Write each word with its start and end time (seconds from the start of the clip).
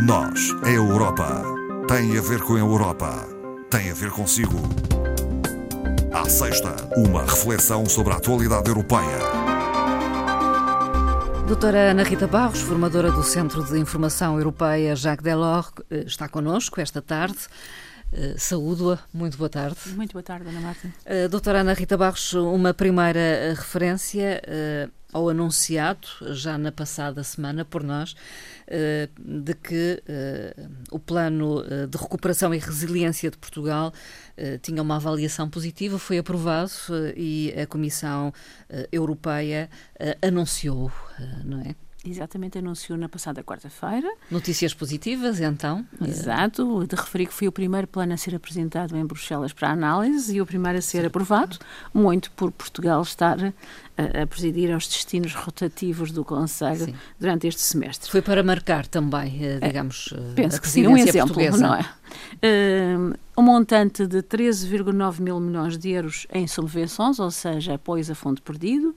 Nós, 0.00 0.54
a 0.62 0.70
Europa, 0.70 1.42
tem 1.88 2.16
a 2.16 2.20
ver 2.20 2.40
com 2.42 2.54
a 2.54 2.58
Europa, 2.60 3.26
tem 3.68 3.90
a 3.90 3.94
ver 3.94 4.12
consigo. 4.12 4.56
À 6.12 6.28
sexta, 6.28 6.76
uma 6.96 7.22
reflexão 7.22 7.84
sobre 7.84 8.12
a 8.12 8.16
atualidade 8.16 8.68
europeia. 8.68 9.18
Doutora 11.48 11.90
Ana 11.90 12.04
Rita 12.04 12.28
Barros, 12.28 12.60
formadora 12.60 13.10
do 13.10 13.24
Centro 13.24 13.64
de 13.64 13.76
Informação 13.76 14.38
Europeia 14.38 14.94
Jacques 14.94 15.24
Delors, 15.24 15.72
eh, 15.90 16.04
está 16.06 16.28
connosco 16.28 16.80
esta 16.80 17.02
tarde. 17.02 17.38
Uh, 18.10 18.38
Saúdo-a, 18.38 18.98
muito 19.12 19.36
boa 19.36 19.50
tarde. 19.50 19.76
Muito 19.88 20.12
boa 20.12 20.22
tarde, 20.22 20.48
Ana 20.48 20.60
Marta. 20.60 20.88
Uh, 20.88 21.28
doutora 21.28 21.60
Ana 21.60 21.74
Rita 21.74 21.96
Barros, 21.96 22.32
uma 22.32 22.72
primeira 22.72 23.54
referência 23.54 24.42
uh, 24.46 24.90
ao 25.12 25.28
anunciado, 25.28 26.08
já 26.32 26.56
na 26.56 26.72
passada 26.72 27.22
semana, 27.22 27.64
por 27.64 27.82
nós, 27.82 28.14
de 29.18 29.54
que 29.54 30.02
o 30.90 30.98
plano 30.98 31.64
de 31.88 31.96
recuperação 31.96 32.54
e 32.54 32.58
resiliência 32.58 33.30
de 33.30 33.38
Portugal 33.38 33.90
tinha 34.60 34.82
uma 34.82 34.96
avaliação 34.96 35.48
positiva, 35.48 35.98
foi 35.98 36.18
aprovado 36.18 36.70
e 37.16 37.54
a 37.58 37.66
Comissão 37.66 38.34
Europeia 38.92 39.70
anunciou, 40.20 40.92
não 41.42 41.62
é? 41.62 41.74
Exatamente, 42.08 42.58
anunciou 42.58 42.98
na 42.98 43.08
passada 43.08 43.42
quarta-feira. 43.44 44.10
Notícias 44.30 44.72
positivas, 44.72 45.40
então? 45.40 45.84
Exato, 46.00 46.86
de 46.86 46.96
referir 46.96 47.26
que 47.26 47.34
foi 47.34 47.48
o 47.48 47.52
primeiro 47.52 47.86
plano 47.86 48.14
a 48.14 48.16
ser 48.16 48.34
apresentado 48.34 48.96
em 48.96 49.04
Bruxelas 49.04 49.52
para 49.52 49.70
análise 49.70 50.34
e 50.34 50.40
o 50.40 50.46
primeiro 50.46 50.78
a 50.78 50.80
ser 50.82 51.02
Sim. 51.02 51.06
aprovado, 51.06 51.58
muito 51.92 52.30
por 52.30 52.50
Portugal 52.50 53.02
estar 53.02 53.36
a, 53.42 54.22
a, 54.22 54.26
presidir 54.26 54.72
aos 54.72 54.88
destinos 54.88 55.34
rotativos 55.34 56.10
do 56.10 56.24
Conselho 56.24 56.86
Sim. 56.86 56.94
durante 57.20 57.46
este 57.46 57.60
semestre. 57.60 58.10
Foi 58.10 58.22
para 58.22 58.42
marcar 58.42 58.86
também, 58.86 59.44
eh, 59.44 59.60
digamos, 59.60 60.14
é, 60.14 60.34
penso 60.34 60.60
que 60.62 60.68
sim, 60.68 60.86
um 60.86 60.96
exemplo, 60.96 61.34
portuguesa. 61.34 61.58
não 61.58 61.74
é? 61.74 61.82
Uh, 61.82 63.14
um 63.36 63.42
montante 63.42 64.06
de 64.06 64.22
13,9 64.22 65.20
mil 65.20 65.38
milhões 65.38 65.76
de 65.76 65.90
euros 65.90 66.26
em 66.32 66.46
subvenções, 66.46 67.18
ou 67.18 67.30
seja, 67.30 67.74
apoios 67.74 68.10
a 68.10 68.14
fundo 68.14 68.40
perdido, 68.40 68.96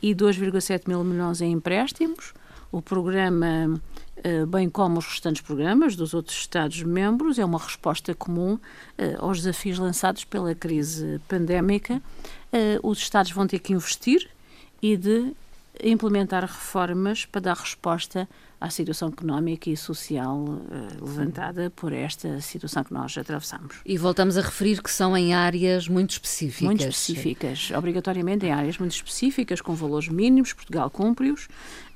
e 0.00 0.14
2,7 0.14 0.88
mil 0.88 1.02
milhões 1.04 1.40
em 1.40 1.52
empréstimos 1.52 2.34
o 2.72 2.80
programa, 2.80 3.78
eh, 4.24 4.46
bem 4.46 4.68
como 4.70 4.98
os 4.98 5.06
restantes 5.06 5.42
programas 5.42 5.94
dos 5.94 6.14
outros 6.14 6.36
Estados-membros, 6.38 7.38
é 7.38 7.44
uma 7.44 7.58
resposta 7.58 8.14
comum 8.14 8.58
eh, 8.96 9.14
aos 9.18 9.38
desafios 9.42 9.78
lançados 9.78 10.24
pela 10.24 10.54
crise 10.54 11.20
pandémica. 11.28 12.00
Eh, 12.50 12.80
os 12.82 12.98
Estados 12.98 13.30
vão 13.30 13.46
ter 13.46 13.58
que 13.58 13.74
investir 13.74 14.28
e 14.80 14.96
de 14.96 15.34
implementar 15.84 16.42
reformas 16.42 17.26
para 17.26 17.42
dar 17.42 17.56
resposta 17.56 18.26
à 18.62 18.70
situação 18.70 19.08
económica 19.08 19.68
e 19.68 19.76
social 19.76 20.38
uh, 20.38 21.04
levantada 21.04 21.70
por 21.74 21.92
esta 21.92 22.40
situação 22.40 22.84
que 22.84 22.92
nós 22.92 23.18
atravessamos. 23.18 23.80
E 23.84 23.98
voltamos 23.98 24.38
a 24.38 24.42
referir 24.42 24.80
que 24.80 24.90
são 24.90 25.16
em 25.16 25.34
áreas 25.34 25.88
muito 25.88 26.10
específicas. 26.12 26.62
Muito 26.62 26.80
específicas, 26.82 27.70
obrigatoriamente 27.76 28.46
em 28.46 28.52
áreas 28.52 28.78
muito 28.78 28.92
específicas, 28.92 29.60
com 29.60 29.74
valores 29.74 30.08
mínimos, 30.08 30.52
Portugal 30.52 30.88
cumpre-os. 30.88 31.46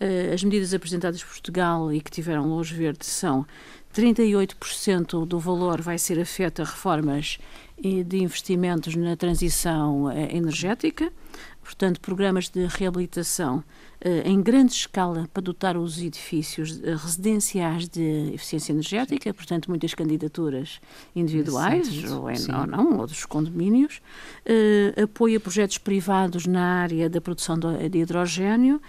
Uh, 0.01 0.35
as 0.35 0.43
medidas 0.43 0.75
apresentadas 0.75 1.23
por 1.23 1.31
Portugal 1.31 1.93
e 1.93 2.01
que 2.01 2.11
tiveram 2.11 2.49
luz 2.49 2.71
verde 2.71 3.07
são 3.07 3.47
38% 3.95 5.25
do 5.25 5.39
valor 5.39 5.81
vai 5.81 5.97
ser 5.97 6.21
afeto 6.21 6.61
a 6.61 6.65
reformas 6.65 7.39
de 7.79 8.19
investimentos 8.19 8.95
na 8.97 9.17
transição 9.17 10.11
eh, 10.11 10.35
energética, 10.35 11.13
portanto, 11.63 12.01
programas 12.01 12.49
de 12.49 12.67
reabilitação 12.67 13.63
eh, 14.01 14.23
em 14.25 14.43
grande 14.43 14.73
escala 14.73 15.29
para 15.33 15.43
dotar 15.43 15.77
os 15.77 16.01
edifícios 16.01 16.81
eh, 16.83 16.95
residenciais 16.95 17.89
de 17.89 18.31
eficiência 18.35 18.73
energética, 18.73 19.33
portanto, 19.35 19.69
muitas 19.69 19.95
candidaturas 19.95 20.81
individuais, 21.15 21.89
ou, 22.13 22.31
em, 22.31 22.37
ou 22.55 22.67
não, 22.67 22.99
ou 22.99 23.07
dos 23.07 23.25
condomínios, 23.25 24.01
uh, 24.47 25.03
apoio 25.03 25.39
a 25.39 25.41
projetos 25.41 25.79
privados 25.79 26.47
na 26.47 26.83
área 26.83 27.09
da 27.09 27.21
produção 27.21 27.59
de 27.59 27.99
hidrogênio 27.99 28.81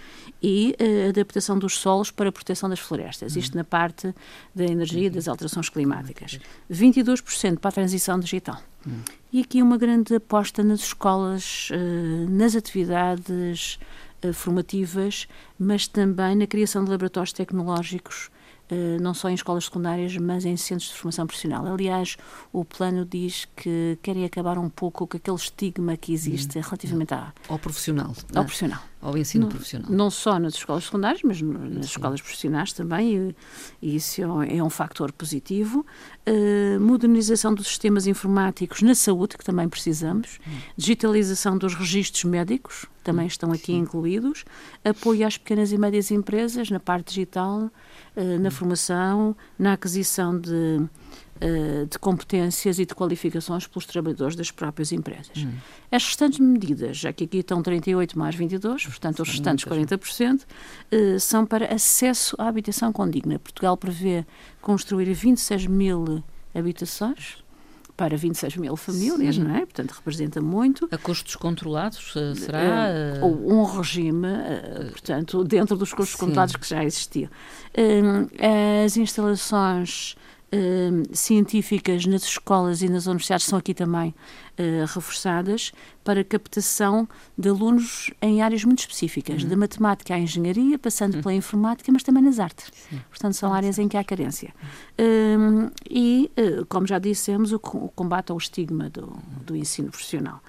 e 0.42 0.76
uh, 0.78 1.08
adaptação 1.08 1.58
dos 1.58 1.78
solos 1.78 2.10
para 2.10 2.28
a 2.28 2.32
proteção 2.32 2.68
das 2.68 2.78
florestas, 2.78 3.34
isto 3.34 3.56
na 3.56 3.64
parte 3.64 4.14
da 4.54 4.64
energia 4.64 5.06
e 5.06 5.10
das 5.10 5.26
alterações 5.26 5.68
climáticas. 5.68 6.38
22% 6.70 7.58
para 7.58 7.70
a 7.70 7.72
transição 7.72 8.20
digital. 8.20 8.60
E 9.32 9.40
aqui 9.40 9.62
uma 9.62 9.76
grande 9.76 10.14
aposta 10.14 10.62
nas 10.62 10.80
escolas, 10.80 11.70
uh, 11.70 12.30
nas 12.30 12.56
atividades 12.56 13.78
uh, 14.24 14.32
formativas, 14.32 15.28
mas 15.58 15.86
também 15.86 16.34
na 16.36 16.46
criação 16.46 16.84
de 16.84 16.90
laboratórios 16.90 17.32
tecnológicos 17.32 18.30
Uh, 18.70 19.00
não 19.00 19.14
só 19.14 19.30
em 19.30 19.34
escolas 19.34 19.64
secundárias, 19.64 20.14
mas 20.18 20.44
em 20.44 20.54
centros 20.54 20.90
de 20.90 20.94
formação 20.94 21.26
profissional. 21.26 21.66
Aliás, 21.66 22.18
o 22.52 22.66
plano 22.66 23.02
diz 23.02 23.48
que 23.56 23.98
querem 24.02 24.26
acabar 24.26 24.58
um 24.58 24.68
pouco 24.68 25.06
com 25.06 25.16
aquele 25.16 25.36
estigma 25.38 25.96
que 25.96 26.12
existe 26.12 26.58
hum, 26.58 26.60
relativamente 26.62 27.14
à... 27.14 27.32
ao 27.48 27.58
profissional. 27.58 28.14
Ao 28.34 28.42
é? 28.42 28.44
profissional. 28.44 28.82
Ao 29.00 29.16
ensino 29.16 29.44
não, 29.44 29.50
profissional. 29.50 29.90
Não 29.90 30.10
só 30.10 30.40
nas 30.40 30.54
escolas 30.54 30.84
secundárias, 30.84 31.22
mas 31.22 31.40
nas 31.40 31.72
Sim. 31.72 31.80
escolas 31.80 32.20
profissionais 32.20 32.72
também, 32.72 33.34
e, 33.80 33.96
isso 33.96 34.20
é 34.20 34.26
um, 34.26 34.42
é 34.42 34.62
um 34.62 34.68
factor 34.68 35.12
positivo. 35.12 35.86
Uh, 36.26 36.80
modernização 36.80 37.54
dos 37.54 37.68
sistemas 37.68 38.08
informáticos 38.08 38.82
na 38.82 38.96
saúde, 38.96 39.38
que 39.38 39.44
também 39.44 39.68
precisamos. 39.68 40.40
Hum. 40.46 40.50
Digitalização 40.76 41.56
dos 41.56 41.74
registros 41.74 42.24
médicos, 42.24 42.86
também 43.04 43.26
hum, 43.26 43.28
estão 43.28 43.52
aqui 43.52 43.66
Sim. 43.66 43.78
incluídos. 43.78 44.44
Apoio 44.84 45.26
às 45.26 45.38
pequenas 45.38 45.70
e 45.70 45.78
médias 45.78 46.10
empresas 46.10 46.68
na 46.68 46.80
parte 46.80 47.10
digital 47.14 47.70
eh, 48.18 48.36
na 48.36 48.50
formação, 48.50 49.36
na 49.56 49.74
aquisição 49.74 50.36
de, 50.36 50.84
eh, 51.40 51.86
de 51.88 51.98
competências 51.98 52.78
e 52.78 52.86
de 52.86 52.94
qualificações 52.94 53.66
pelos 53.66 53.86
trabalhadores 53.86 54.34
das 54.34 54.50
próprias 54.50 54.90
empresas. 54.90 55.36
Hum. 55.36 55.52
As 55.90 56.04
restantes 56.04 56.40
medidas, 56.40 56.96
já 56.96 57.12
que 57.12 57.24
aqui 57.24 57.38
estão 57.38 57.62
38 57.62 58.18
mais 58.18 58.34
22, 58.34 58.86
portanto 58.86 59.20
os 59.22 59.28
restantes 59.28 59.64
40%, 59.64 60.44
eh, 60.90 61.18
são 61.18 61.46
para 61.46 61.72
acesso 61.72 62.34
à 62.38 62.48
habitação 62.48 62.92
condigna. 62.92 63.38
Portugal 63.38 63.76
prevê 63.76 64.26
construir 64.60 65.12
26 65.12 65.66
mil 65.66 66.24
habitações 66.54 67.36
para 67.98 68.16
26 68.16 68.56
mil 68.56 68.76
famílias, 68.76 69.34
Sim. 69.34 69.42
não 69.42 69.56
é? 69.56 69.60
Portanto, 69.60 69.90
representa 69.90 70.40
muito. 70.40 70.88
A 70.90 70.96
custos 70.96 71.34
controlados, 71.34 72.14
eh, 72.16 72.34
será? 72.36 72.88
Ou 73.22 73.52
um 73.52 73.64
regime, 73.64 74.26
uh, 74.26 74.90
portanto, 74.92 75.42
dentro 75.42 75.76
dos 75.76 75.92
custos 75.92 76.16
Sim. 76.16 76.26
controlados 76.26 76.54
que 76.54 76.68
já 76.68 76.84
existiam. 76.84 77.28
Uh, 77.76 78.28
as 78.84 78.96
instalações 78.96 80.16
científicas 81.12 82.06
nas 82.06 82.22
escolas 82.22 82.82
e 82.82 82.88
nas 82.88 83.06
universidades 83.06 83.46
são 83.46 83.58
aqui 83.58 83.74
também 83.74 84.14
uh, 84.58 84.86
reforçadas 84.92 85.72
para 86.02 86.24
captação 86.24 87.06
de 87.36 87.50
alunos 87.50 88.10
em 88.22 88.40
áreas 88.40 88.64
muito 88.64 88.80
específicas, 88.80 89.42
uhum. 89.42 89.48
da 89.50 89.56
matemática 89.56 90.14
à 90.14 90.18
engenharia, 90.18 90.78
passando 90.78 91.16
uhum. 91.16 91.22
pela 91.22 91.34
informática, 91.34 91.92
mas 91.92 92.02
também 92.02 92.22
nas 92.22 92.38
artes. 92.38 92.70
Sim. 92.88 92.98
Portanto, 93.10 93.34
são 93.34 93.52
áreas 93.52 93.78
em 93.78 93.86
que 93.88 93.96
há 93.96 94.02
carência. 94.02 94.54
Um, 94.98 95.70
e, 95.88 96.30
uh, 96.38 96.64
como 96.66 96.86
já 96.86 96.98
dissemos, 96.98 97.52
o, 97.52 97.56
o, 97.56 97.88
combate 97.94 98.32
ao 98.32 98.38
estigma 98.38 98.88
do, 98.88 99.12
do 99.44 99.54
ensino 99.54 99.90
profissional. 99.90 100.40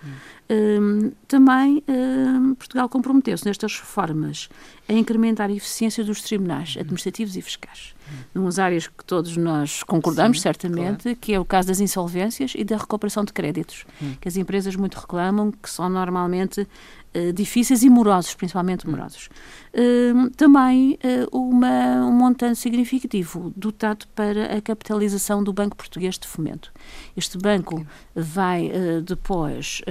Um, 0.50 1.12
também 1.28 1.84
um, 1.88 2.56
Portugal 2.56 2.90
comprometeu-se 2.90 3.46
nestas 3.46 3.78
reformas 3.80 4.50
a 4.88 4.94
incrementar 4.94 5.50
a 5.50 5.54
eficiência 5.54 6.04
dos 6.04 6.22
tribunais 6.22 6.76
administrativos 6.80 7.36
e 7.36 7.42
fiscais. 7.42 7.94
Numas 8.34 8.58
áreas 8.58 8.88
que 8.88 9.06
todos 9.06 9.38
nós 9.38 9.84
concordamos, 9.84 10.38
Sim, 10.38 10.44
certamente, 10.44 11.04
claro. 11.04 11.18
que 11.20 11.34
é 11.34 11.40
o 11.40 11.46
caso 11.46 11.68
das 11.68 11.80
insolvências 11.80 12.54
e 12.56 12.64
da 12.64 12.78
recuperação 12.78 13.24
de 13.24 13.32
créditos 13.32 13.86
hum. 14.02 14.16
que 14.20 14.28
as 14.28 14.38
empresas 14.38 14.76
muito 14.76 14.96
reclamam, 14.96 15.52
que 15.52 15.70
são 15.70 15.90
normalmente 15.90 16.62
uh, 16.62 17.34
difíceis 17.34 17.84
e 17.84 17.90
morosos, 17.90 18.34
principalmente 18.34 18.88
hum. 18.88 18.92
morosos. 18.92 19.30
Uh, 19.74 20.30
também 20.32 20.98
uh, 21.04 21.38
uma, 21.38 22.06
um 22.06 22.12
montante 22.12 22.60
significativo 22.60 23.54
dotado 23.56 24.08
para 24.16 24.58
a 24.58 24.62
capitalização 24.62 25.44
do 25.44 25.54
Banco 25.54 25.76
Português 25.76 26.18
de 26.18 26.28
Fomento. 26.28 26.72
Este 27.16 27.38
banco 27.38 27.86
vai 28.16 28.72
depois 29.04 29.82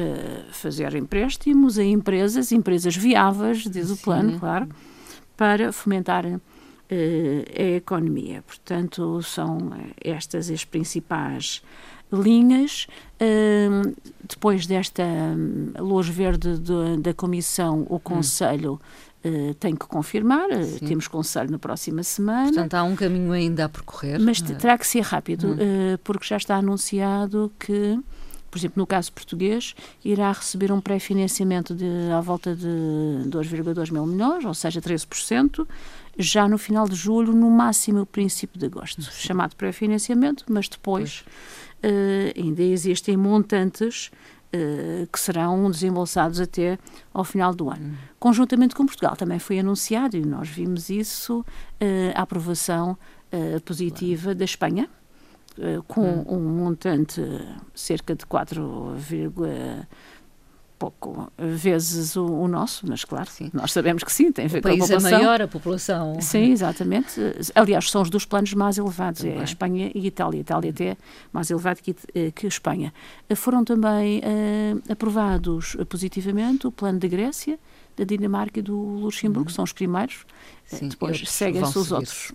fazer 0.52 0.94
empréstimos 0.94 1.78
a 1.78 1.84
empresas, 1.84 2.52
empresas 2.52 2.96
viáveis, 2.96 3.62
diz 3.64 3.90
o 3.90 3.96
plano, 3.96 4.38
claro, 4.38 4.68
para 5.36 5.72
fomentar 5.72 6.24
a 6.26 7.62
economia. 7.76 8.42
Portanto, 8.46 9.22
são 9.22 9.58
estas 10.02 10.50
as 10.50 10.64
principais 10.64 11.62
linhas. 12.12 12.86
Uh, 13.20 13.94
depois 14.22 14.66
desta 14.66 15.02
hum, 15.02 15.72
luz 15.78 16.08
verde 16.08 16.58
de, 16.58 16.98
da 16.98 17.14
Comissão, 17.14 17.86
o 17.88 17.96
hum. 17.96 18.00
Conselho 18.00 18.80
uh, 19.24 19.54
tem 19.54 19.74
que 19.74 19.86
confirmar. 19.86 20.48
Uh, 20.50 20.86
temos 20.86 21.08
Conselho 21.08 21.50
na 21.50 21.58
próxima 21.58 22.02
semana. 22.02 22.52
Portanto, 22.52 22.74
há 22.74 22.82
um 22.84 22.94
caminho 22.94 23.32
ainda 23.32 23.64
a 23.64 23.68
percorrer. 23.68 24.20
Mas 24.20 24.40
terá 24.40 24.76
que 24.78 24.86
ser 24.86 25.02
rápido, 25.02 25.48
hum. 25.48 25.54
uh, 25.54 25.98
porque 26.04 26.26
já 26.26 26.36
está 26.36 26.56
anunciado 26.56 27.52
que 27.58 27.98
por 28.50 28.58
exemplo, 28.58 28.80
no 28.80 28.86
caso 28.86 29.12
português, 29.12 29.74
irá 30.02 30.32
receber 30.32 30.72
um 30.72 30.80
pré-financiamento 30.80 31.74
de 31.74 32.10
à 32.10 32.20
volta 32.20 32.54
de 32.54 32.66
2,2 32.66 33.92
mil 33.92 34.06
milhões, 34.06 34.44
ou 34.44 34.54
seja, 34.54 34.80
13%, 34.80 35.66
já 36.18 36.48
no 36.48 36.58
final 36.58 36.88
de 36.88 36.96
julho, 36.96 37.32
no 37.32 37.48
máximo 37.48 38.00
o 38.00 38.06
princípio 38.06 38.58
de 38.58 38.66
agosto, 38.66 39.00
Sim. 39.02 39.10
chamado 39.12 39.54
pré-financiamento, 39.54 40.44
mas 40.48 40.68
depois 40.68 41.24
uh, 41.84 42.40
ainda 42.40 42.62
existem 42.62 43.16
montantes 43.16 44.10
uh, 44.52 45.06
que 45.12 45.20
serão 45.20 45.70
desembolsados 45.70 46.40
até 46.40 46.76
ao 47.14 47.22
final 47.22 47.54
do 47.54 47.70
ano. 47.70 47.86
Hum. 47.90 47.94
Conjuntamente 48.18 48.74
com 48.74 48.84
Portugal 48.84 49.14
também 49.16 49.38
foi 49.38 49.60
anunciado, 49.60 50.16
e 50.16 50.24
nós 50.24 50.48
vimos 50.48 50.90
isso, 50.90 51.40
uh, 51.40 51.44
a 52.14 52.22
aprovação 52.22 52.98
positiva 53.66 54.22
claro. 54.22 54.38
da 54.38 54.44
Espanha, 54.46 54.88
com 55.86 56.00
hum. 56.00 56.24
um 56.28 56.40
montante 56.40 57.20
cerca 57.74 58.14
de 58.14 58.24
4, 58.24 58.94
pouco 60.78 61.32
vezes 61.36 62.14
o, 62.16 62.24
o, 62.24 62.48
nosso, 62.48 62.86
mas 62.88 63.04
claro, 63.04 63.28
sim. 63.28 63.50
nós 63.52 63.72
sabemos 63.72 64.04
que 64.04 64.12
sim, 64.12 64.30
tem 64.30 64.44
a 64.44 64.48
ver 64.48 64.58
o 64.58 64.62
com 64.62 64.68
a 64.68 64.72
população. 64.72 64.96
O 64.96 65.02
país 65.02 65.12
é 65.12 65.16
maior, 65.18 65.42
a 65.42 65.48
população. 65.48 66.20
Sim, 66.20 66.52
exatamente. 66.52 67.20
Aliás, 67.54 67.90
são 67.90 68.02
os 68.02 68.10
dos 68.10 68.24
planos 68.24 68.54
mais 68.54 68.78
elevados, 68.78 69.22
também. 69.22 69.36
é 69.36 69.40
a 69.40 69.44
Espanha 69.44 69.90
e 69.94 70.04
a 70.04 70.06
Itália. 70.06 70.38
A 70.38 70.42
Itália 70.42 70.70
até 70.70 70.96
mais 71.32 71.50
elevado 71.50 71.82
que, 71.82 71.96
eh, 72.14 72.30
que 72.30 72.46
a 72.46 72.48
Espanha. 72.48 72.92
Foram 73.34 73.64
também 73.64 74.20
uh, 74.20 74.92
aprovados 74.92 75.76
positivamente 75.88 76.66
o 76.66 76.72
plano 76.72 76.98
da 76.98 77.08
Grécia, 77.08 77.58
da 77.96 78.04
Dinamarca 78.04 78.60
e 78.60 78.62
do 78.62 78.76
Luxemburgo, 78.76 79.48
uhum. 79.48 79.54
são 79.54 79.64
os 79.64 79.72
primeiros. 79.72 80.24
Sim, 80.64 80.88
Depois 80.88 81.20
seguem-se 81.28 81.76
os 81.76 81.90
outros. 81.90 82.32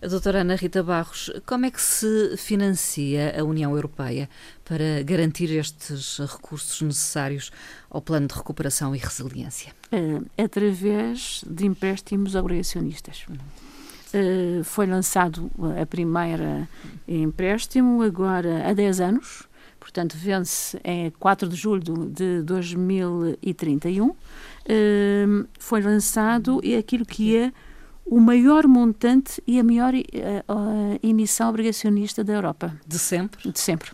Doutora 0.00 0.42
Ana 0.42 0.56
Rita 0.56 0.82
Barros, 0.82 1.30
como 1.46 1.64
é 1.64 1.70
que 1.70 1.80
se 1.80 2.36
financia 2.36 3.34
a 3.38 3.42
União 3.42 3.74
Europeia 3.74 4.28
para 4.64 5.02
garantir 5.02 5.50
estes 5.50 6.18
recursos 6.18 6.82
necessários 6.82 7.50
ao 7.88 8.02
plano 8.02 8.26
de 8.26 8.34
recuperação 8.34 8.94
e 8.94 8.98
resiliência? 8.98 9.72
Uh, 9.90 10.24
através 10.36 11.42
de 11.46 11.64
empréstimos 11.64 12.34
obrigacionistas. 12.34 13.24
Uh, 13.28 14.62
foi 14.64 14.86
lançado 14.86 15.50
a 15.80 15.86
primeira 15.86 16.68
empréstimo 17.08 18.02
agora 18.02 18.68
há 18.68 18.74
10 18.74 19.00
anos, 19.00 19.44
portanto 19.80 20.14
vence 20.16 20.78
em 20.84 21.10
4 21.10 21.48
de 21.48 21.56
julho 21.56 22.06
de 22.06 22.42
2031. 22.42 24.08
Uh, 24.08 24.16
foi 25.58 25.80
lançado 25.80 26.60
e 26.62 26.76
aquilo 26.76 27.06
que 27.06 27.34
é 27.36 27.52
o 28.06 28.20
maior 28.20 28.66
montante 28.66 29.42
e 29.46 29.58
a 29.58 29.64
maior 29.64 29.92
uh, 29.94 29.98
uh, 29.98 31.00
emissão 31.02 31.48
obrigacionista 31.50 32.22
da 32.22 32.34
Europa. 32.34 32.72
De 32.86 32.98
sempre? 32.98 33.50
De 33.50 33.58
sempre. 33.58 33.90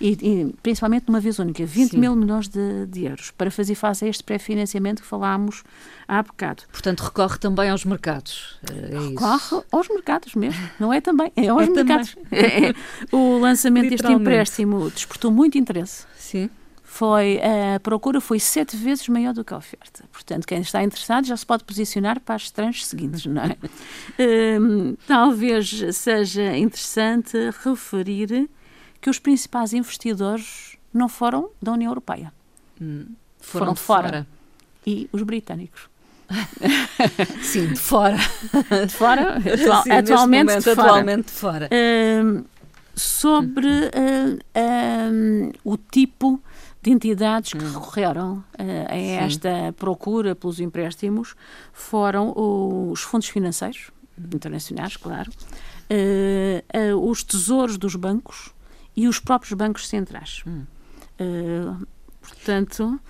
E, 0.00 0.18
e, 0.20 0.54
principalmente 0.62 1.06
numa 1.06 1.20
vez 1.20 1.38
única, 1.38 1.64
20 1.64 1.90
Sim. 1.90 1.98
mil 1.98 2.16
milhões 2.16 2.48
de, 2.48 2.86
de, 2.86 3.04
euros, 3.04 3.30
para 3.30 3.50
fazer 3.50 3.76
face 3.76 4.04
a 4.04 4.08
este 4.08 4.24
pré-financiamento 4.24 5.00
que 5.00 5.06
falámos 5.06 5.62
há 6.08 6.22
bocado. 6.22 6.64
Portanto, 6.72 7.00
recorre 7.00 7.38
também 7.38 7.70
aos 7.70 7.84
mercados. 7.84 8.58
É 8.68 8.98
recorre 8.98 9.36
isso. 9.36 9.64
aos 9.70 9.88
mercados 9.88 10.34
mesmo, 10.34 10.60
não 10.78 10.92
é 10.92 11.00
também, 11.00 11.32
é 11.36 11.48
aos 11.48 11.68
é 11.68 11.70
mercados. 11.70 12.16
É, 12.32 12.74
o 13.14 13.38
lançamento 13.38 13.90
deste 13.90 14.10
empréstimo 14.10 14.90
despertou 14.90 15.30
muito 15.30 15.56
interesse. 15.56 16.04
Sim 16.16 16.50
foi 16.92 17.40
a 17.40 17.78
procura 17.78 18.20
foi 18.20 18.40
sete 18.40 18.76
vezes 18.76 19.08
maior 19.08 19.32
do 19.32 19.44
que 19.44 19.54
a 19.54 19.56
oferta. 19.56 20.02
Portanto, 20.12 20.44
quem 20.44 20.60
está 20.60 20.82
interessado 20.82 21.24
já 21.24 21.36
se 21.36 21.46
pode 21.46 21.62
posicionar 21.62 22.18
para 22.18 22.34
as 22.34 22.50
tranches 22.50 22.84
seguintes, 22.86 23.24
não 23.26 23.42
é? 23.42 23.56
um, 24.58 24.96
talvez 25.06 25.82
seja 25.94 26.56
interessante 26.58 27.36
referir 27.64 28.50
que 29.00 29.08
os 29.08 29.20
principais 29.20 29.72
investidores 29.72 30.76
não 30.92 31.08
foram 31.08 31.50
da 31.62 31.72
União 31.72 31.92
Europeia. 31.92 32.32
Hum, 32.82 33.06
foram, 33.38 33.66
foram 33.66 33.72
de 33.74 33.80
fora. 33.80 34.08
fora. 34.08 34.26
E 34.84 35.08
os 35.12 35.22
britânicos. 35.22 35.88
Sim, 37.40 37.68
de 37.68 37.80
fora. 37.80 38.16
De 38.86 38.92
fora? 38.92 39.36
Atual, 39.54 39.82
Sim, 39.84 39.90
atualmente, 39.92 40.44
momento, 40.48 40.64
de 40.64 40.74
fora. 40.74 40.88
atualmente 40.88 41.26
de 41.26 41.32
fora. 41.32 41.70
Um, 41.72 42.44
sobre 42.96 43.68
uh, 43.68 44.38
um, 45.12 45.52
o 45.64 45.76
tipo 45.76 46.42
de 46.82 46.90
entidades 46.90 47.52
que 47.52 47.64
hum. 47.64 47.72
recorreram 47.72 48.32
uh, 48.34 48.44
a 48.88 48.96
esta 48.96 49.74
procura 49.76 50.34
pelos 50.34 50.60
empréstimos 50.60 51.34
foram 51.72 52.32
os 52.36 53.00
fundos 53.02 53.28
financeiros 53.28 53.90
internacionais, 54.18 54.96
claro, 54.96 55.30
uh, 55.30 56.94
uh, 56.94 57.10
os 57.10 57.22
tesouros 57.22 57.78
dos 57.78 57.94
bancos 57.96 58.52
e 58.96 59.08
os 59.08 59.18
próprios 59.18 59.52
bancos 59.54 59.88
centrais. 59.88 60.42
Hum. 60.46 60.64
portanto, 62.20 63.00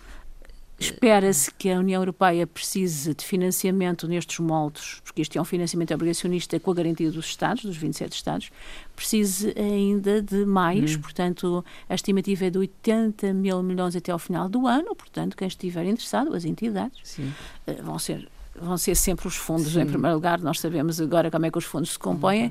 Espera-se 0.80 1.52
que 1.52 1.70
a 1.70 1.78
União 1.78 2.00
Europeia 2.00 2.46
precise 2.46 3.14
de 3.14 3.22
financiamento 3.22 4.08
nestes 4.08 4.38
moldes, 4.38 4.98
porque 5.04 5.20
isto 5.20 5.36
é 5.36 5.40
um 5.40 5.44
financiamento 5.44 5.92
obrigacionista 5.92 6.58
com 6.58 6.70
a 6.70 6.74
garantia 6.74 7.10
dos 7.10 7.26
Estados, 7.26 7.64
dos 7.64 7.76
27 7.76 8.12
Estados, 8.12 8.50
precise 8.96 9.52
ainda 9.58 10.22
de 10.22 10.46
mais, 10.46 10.96
hum. 10.96 11.00
portanto, 11.02 11.62
a 11.86 11.94
estimativa 11.94 12.46
é 12.46 12.50
de 12.50 12.56
80 12.58 13.34
mil 13.34 13.62
milhões 13.62 13.94
até 13.94 14.10
ao 14.10 14.18
final 14.18 14.48
do 14.48 14.66
ano, 14.66 14.96
portanto, 14.96 15.36
quem 15.36 15.46
estiver 15.46 15.84
interessado, 15.84 16.34
as 16.34 16.46
entidades, 16.46 16.98
Sim. 17.04 17.30
Eh, 17.66 17.82
vão 17.82 17.98
ser 17.98 18.26
vão 18.54 18.76
ser 18.76 18.94
sempre 18.94 19.26
os 19.26 19.36
fundos 19.36 19.72
Sim. 19.72 19.82
em 19.82 19.86
primeiro 19.86 20.14
lugar. 20.14 20.40
Nós 20.40 20.60
sabemos 20.60 21.00
agora 21.00 21.30
como 21.30 21.46
é 21.46 21.50
que 21.50 21.58
os 21.58 21.64
fundos 21.64 21.92
se 21.92 21.98
compõem. 21.98 22.46
Uhum. 22.46 22.50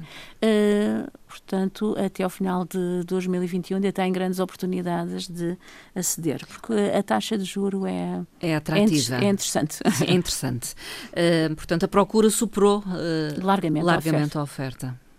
Uh, 1.05 1.11
portanto, 1.27 1.95
até 2.03 2.23
ao 2.23 2.29
final 2.29 2.65
de 2.65 3.03
2021 3.05 3.77
ainda 3.77 3.91
tem 3.91 4.11
grandes 4.11 4.39
oportunidades 4.39 5.27
de 5.27 5.57
aceder, 5.95 6.45
porque 6.47 6.73
a 6.97 7.03
taxa 7.03 7.37
de 7.37 7.43
juro 7.43 7.85
é 7.85 8.21
é 8.39 8.55
atrativa, 8.55 9.15
é, 9.15 9.29
interessante. 9.29 9.79
É 10.07 10.13
interessante. 10.13 10.73
Uh, 11.11 11.55
portanto, 11.55 11.83
a 11.83 11.87
procura 11.87 12.29
superou 12.29 12.79
uh, 12.79 13.45
largamente, 13.45 13.83
largamente 13.83 14.37
a 14.37 14.43
oferta. 14.43 14.87
A 14.87 14.89
oferta. 14.89 15.09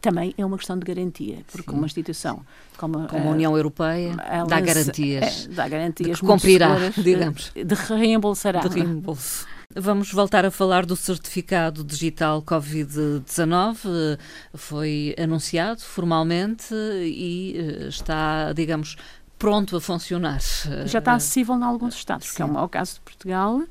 Também 0.00 0.32
é 0.38 0.46
uma 0.46 0.56
questão 0.56 0.78
de 0.78 0.84
garantia, 0.84 1.38
porque 1.50 1.70
Sim. 1.70 1.76
uma 1.76 1.86
instituição 1.86 2.44
como, 2.76 3.08
como 3.08 3.28
a 3.28 3.32
União 3.32 3.56
Europeia 3.56 4.14
dá 4.46 4.60
garantias, 4.60 5.48
é, 5.50 5.54
dá 5.54 5.68
garantias 5.68 6.20
cumprirá, 6.20 6.76
digamos, 6.96 7.50
de 7.52 7.74
reembolsará. 7.74 8.60
De 8.60 8.68
reembolso. 8.68 9.46
Vamos 9.76 10.10
voltar 10.10 10.46
a 10.46 10.50
falar 10.50 10.86
do 10.86 10.96
certificado 10.96 11.84
digital 11.84 12.40
Covid-19. 12.42 14.18
Foi 14.54 15.14
anunciado 15.18 15.82
formalmente 15.82 16.74
e 16.74 17.54
eh, 17.54 17.88
está, 17.88 18.54
digamos, 18.54 18.96
pronto 19.38 19.76
a 19.76 19.80
funcionar. 19.80 20.40
Já 20.86 21.00
está 21.00 21.12
acessível 21.12 21.54
em 21.54 21.62
alguns 21.62 21.94
estados, 21.94 22.28
Sim. 22.28 22.36
que 22.36 22.42
é 22.42 22.44
o 22.46 22.68
caso 22.68 22.94
de 22.94 23.00
Portugal. 23.00 23.62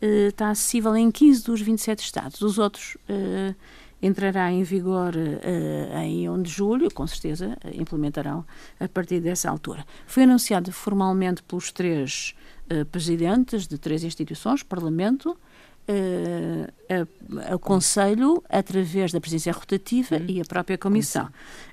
Eh, 0.00 0.28
está 0.28 0.50
acessível 0.50 0.96
em 0.96 1.10
15 1.10 1.44
dos 1.44 1.60
27 1.60 1.98
estados. 2.00 2.40
Os 2.40 2.58
outros 2.58 2.96
eh, 3.08 3.54
entrará 4.02 4.50
em 4.50 4.62
vigor 4.62 5.12
em 6.02 6.28
1 6.28 6.42
de 6.42 6.50
julho, 6.50 6.90
com 6.92 7.06
certeza 7.06 7.58
implementarão 7.74 8.46
a 8.78 8.88
partir 8.88 9.20
dessa 9.20 9.50
altura. 9.50 9.84
Foi 10.06 10.22
anunciado 10.22 10.72
formalmente 10.72 11.42
pelos 11.42 11.70
três 11.70 12.34
uh, 12.70 12.84
presidentes 12.86 13.66
de 13.66 13.76
três 13.76 14.02
instituições, 14.02 14.62
Parlamento, 14.62 15.36
uh, 15.88 17.46
a, 17.48 17.54
a 17.54 17.58
Conselho, 17.58 18.42
através 18.48 19.12
da 19.12 19.20
presidência 19.20 19.52
rotativa 19.52 20.16
uhum. 20.16 20.24
e 20.28 20.40
a 20.40 20.44
própria 20.44 20.78
Comissão. 20.78 21.28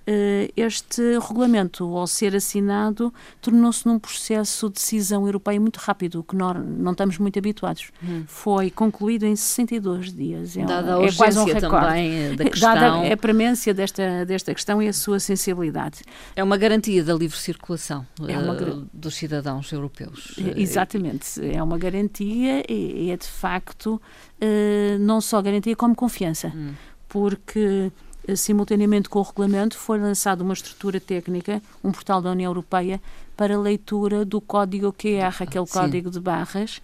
Uh, 0.07 0.49
este 0.55 1.01
regulamento, 1.19 1.83
ao 1.97 2.07
ser 2.07 2.33
assinado, 2.33 3.13
tornou-se 3.41 3.85
num 3.85 3.99
processo 3.99 4.69
de 4.69 4.75
decisão 4.75 5.25
europeia 5.25 5.59
muito 5.59 5.77
rápido, 5.77 6.23
que 6.23 6.33
nós 6.33 6.55
não 6.65 6.93
estamos 6.93 7.17
muito 7.17 7.37
habituados. 7.37 7.91
Uhum. 8.01 8.23
Foi 8.25 8.71
concluído 8.71 9.25
em 9.25 9.35
62 9.35 10.13
dias. 10.13 10.55
É, 10.55 10.63
Dada 10.63 10.97
a 10.97 11.03
é 11.03 11.11
quase 11.11 11.37
um 11.37 11.43
recorde. 11.43 11.69
também 11.69 12.35
da 12.37 12.45
questão. 12.49 12.73
Dada 12.73 13.13
a 13.13 13.17
premência 13.17 13.73
desta, 13.73 14.25
desta 14.25 14.53
questão 14.53 14.81
e 14.81 14.87
a 14.87 14.93
sua 14.93 15.19
sensibilidade. 15.19 16.01
É 16.37 16.43
uma 16.43 16.55
garantia 16.55 17.03
da 17.03 17.13
livre 17.13 17.37
circulação 17.37 18.05
é 18.27 18.37
uma, 18.37 18.53
uh, 18.53 18.87
dos 18.93 19.15
cidadãos 19.15 19.71
europeus. 19.71 20.35
Exatamente. 20.55 21.43
É 21.53 21.61
uma 21.61 21.77
garantia 21.77 22.63
e 22.69 23.09
é 23.11 23.17
de 23.17 23.27
facto 23.27 24.01
uh, 24.41 24.99
não 24.99 25.19
só 25.19 25.41
garantia 25.41 25.75
como 25.75 25.95
confiança, 25.95 26.47
hum. 26.55 26.73
porque 27.09 27.91
simultaneamente 28.35 29.09
com 29.09 29.19
o 29.19 29.21
regulamento 29.21 29.77
foi 29.77 29.99
lançada 29.99 30.43
uma 30.43 30.53
estrutura 30.53 30.99
técnica, 30.99 31.61
um 31.83 31.91
portal 31.91 32.21
da 32.21 32.31
União 32.31 32.49
Europeia 32.49 33.01
para 33.35 33.57
leitura 33.57 34.25
do 34.25 34.41
código 34.41 34.91
QR, 34.91 35.43
aquele 35.43 35.65
Sim. 35.65 35.73
código 35.73 36.09
de 36.09 36.19
barras, 36.19 36.77
uh, 36.77 36.83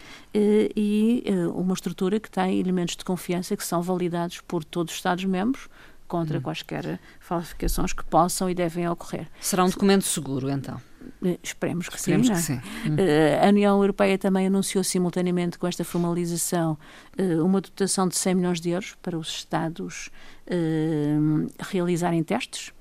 e 0.75 1.23
uma 1.55 1.73
estrutura 1.73 2.19
que 2.19 2.29
tem 2.29 2.59
elementos 2.59 2.95
de 2.95 3.03
confiança 3.03 3.57
que 3.57 3.65
são 3.65 3.81
validados 3.81 4.39
por 4.41 4.63
todos 4.63 4.93
os 4.93 4.99
Estados-membros 4.99 5.67
contra 6.07 6.37
hum. 6.37 6.41
quaisquer 6.41 6.99
falsificações 7.19 7.91
que 7.91 8.03
possam 8.05 8.49
e 8.49 8.53
devem 8.53 8.87
ocorrer. 8.87 9.27
Será 9.41 9.65
um 9.65 9.69
documento 9.69 10.03
seguro, 10.03 10.49
então? 10.49 10.79
Eh, 11.23 11.39
esperemos 11.41 11.89
que 11.89 11.95
Esperemos 11.95 12.27
sim. 12.27 12.57
Que 12.57 12.89
sim. 12.89 12.93
Uh, 12.93 13.45
a 13.45 13.49
União 13.49 13.79
Europeia 13.79 14.17
também 14.17 14.47
anunciou 14.47 14.83
simultaneamente 14.83 15.57
com 15.57 15.67
esta 15.67 15.83
formalização 15.83 16.77
uh, 17.19 17.45
uma 17.45 17.61
dotação 17.61 18.07
de 18.07 18.15
100 18.15 18.35
milhões 18.35 18.61
de 18.61 18.69
euros 18.69 18.95
para 19.01 19.17
os 19.17 19.27
Estados 19.29 20.09
uh, 20.47 21.51
realizarem 21.59 22.23
testes 22.23 22.71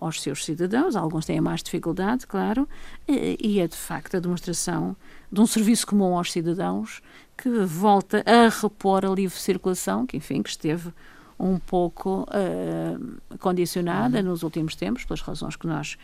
aos 0.00 0.20
seus 0.20 0.44
cidadãos, 0.44 0.96
alguns 0.96 1.26
têm 1.26 1.40
mais 1.40 1.62
dificuldade, 1.62 2.26
claro, 2.26 2.68
e 3.06 3.60
é 3.60 3.68
de 3.68 3.76
facto 3.76 4.16
a 4.16 4.18
demonstração 4.20 4.96
de 5.30 5.40
um 5.40 5.46
serviço 5.46 5.86
comum 5.86 6.18
aos 6.18 6.32
cidadãos 6.32 7.00
que 7.36 7.48
volta 7.64 8.24
a 8.26 8.48
repor 8.48 9.04
a 9.04 9.10
livre 9.10 9.38
circulação, 9.38 10.04
que 10.04 10.16
enfim, 10.16 10.42
que 10.42 10.50
esteve 10.50 10.92
um 11.38 11.58
pouco 11.58 12.22
uh, 12.22 13.38
condicionada 13.38 14.18
uhum. 14.18 14.24
nos 14.24 14.42
últimos 14.42 14.74
tempos, 14.74 15.04
pelas 15.04 15.20
razões 15.20 15.56
que 15.56 15.66
nós 15.66 15.98